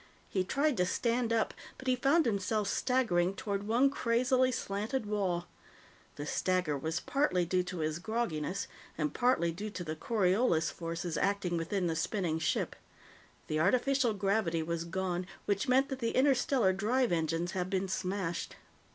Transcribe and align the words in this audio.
He 0.27 0.43
tried 0.43 0.77
to 0.77 0.85
stand 0.87 1.31
up, 1.31 1.53
but 1.77 1.87
he 1.87 1.95
found 1.95 2.25
himself 2.25 2.67
staggering 2.67 3.35
toward 3.35 3.67
one 3.67 3.91
crazily 3.91 4.51
slanted 4.51 5.05
wall. 5.05 5.45
The 6.15 6.25
stagger 6.25 6.75
was 6.75 6.99
partly 6.99 7.45
due 7.45 7.61
to 7.61 7.81
his 7.81 7.99
grogginess, 7.99 8.65
and 8.97 9.13
partly 9.13 9.51
due 9.51 9.69
to 9.69 9.83
the 9.83 9.95
Coriolis 9.95 10.71
forces 10.71 11.17
acting 11.17 11.55
within 11.55 11.85
the 11.85 11.95
spinning 11.95 12.39
ship. 12.39 12.75
The 13.45 13.59
artificial 13.59 14.15
gravity 14.15 14.63
was 14.63 14.85
gone, 14.85 15.27
which 15.45 15.67
meant 15.67 15.89
that 15.89 15.99
the 15.99 16.15
interstellar 16.15 16.73
drive 16.73 17.11
engines 17.11 17.51
had 17.51 17.69
been 17.69 17.87
smashed. 17.87 18.55